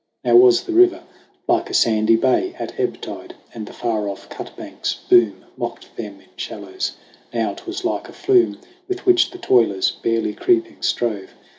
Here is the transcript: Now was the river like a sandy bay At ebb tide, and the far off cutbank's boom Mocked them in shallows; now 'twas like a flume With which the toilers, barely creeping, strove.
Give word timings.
Now 0.23 0.35
was 0.35 0.63
the 0.63 0.73
river 0.73 1.03
like 1.47 1.69
a 1.69 1.75
sandy 1.75 2.15
bay 2.15 2.55
At 2.57 2.79
ebb 2.79 3.01
tide, 3.01 3.35
and 3.53 3.67
the 3.67 3.71
far 3.71 4.09
off 4.09 4.27
cutbank's 4.29 4.95
boom 4.95 5.45
Mocked 5.55 5.95
them 5.95 6.19
in 6.19 6.29
shallows; 6.37 6.93
now 7.31 7.53
'twas 7.53 7.85
like 7.85 8.09
a 8.09 8.13
flume 8.13 8.57
With 8.87 9.05
which 9.05 9.29
the 9.29 9.37
toilers, 9.37 9.91
barely 9.91 10.33
creeping, 10.33 10.81
strove. 10.81 11.35